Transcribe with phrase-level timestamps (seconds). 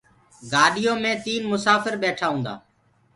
[0.51, 2.53] گآڏيو مي تيٚن مسآڦر ٻيٺآ هونٚدآ